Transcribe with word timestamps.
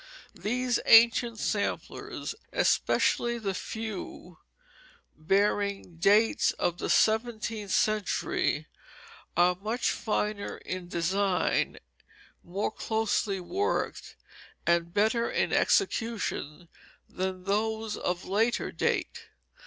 These 0.41 0.79
ancient 0.87 1.37
samplers, 1.37 2.33
especially 2.51 3.37
the 3.37 3.53
few 3.53 4.39
bearing 5.15 5.97
dates 5.97 6.53
of 6.53 6.79
the 6.79 6.89
seventeenth 6.89 7.69
century, 7.69 8.65
are 9.37 9.55
much 9.61 9.91
finer 9.91 10.57
in 10.57 10.87
design, 10.87 11.77
more 12.43 12.71
closely 12.71 13.39
worked, 13.39 14.15
and 14.65 14.91
better 14.91 15.29
in 15.29 15.53
execution 15.53 16.67
than 17.07 17.43
those 17.43 17.95
of 17.95 18.25
later 18.25 18.71
date. 18.71 19.27